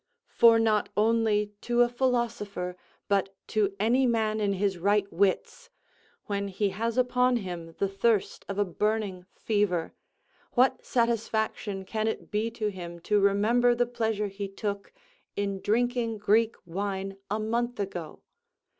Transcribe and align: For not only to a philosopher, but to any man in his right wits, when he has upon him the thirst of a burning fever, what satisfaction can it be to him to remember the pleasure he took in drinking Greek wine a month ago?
For 0.31 0.57
not 0.57 0.89
only 0.97 1.51
to 1.61 1.83
a 1.83 1.87
philosopher, 1.87 2.75
but 3.07 3.35
to 3.49 3.75
any 3.79 4.07
man 4.07 4.39
in 4.39 4.53
his 4.53 4.79
right 4.79 5.05
wits, 5.13 5.69
when 6.25 6.47
he 6.47 6.69
has 6.69 6.97
upon 6.97 7.35
him 7.35 7.75
the 7.77 7.87
thirst 7.87 8.43
of 8.49 8.57
a 8.57 8.65
burning 8.65 9.27
fever, 9.35 9.93
what 10.53 10.83
satisfaction 10.83 11.85
can 11.85 12.07
it 12.07 12.31
be 12.31 12.49
to 12.49 12.69
him 12.69 12.99
to 13.01 13.19
remember 13.19 13.75
the 13.75 13.85
pleasure 13.85 14.25
he 14.27 14.47
took 14.47 14.91
in 15.35 15.61
drinking 15.61 16.17
Greek 16.17 16.55
wine 16.65 17.17
a 17.29 17.39
month 17.39 17.79
ago? 17.79 18.23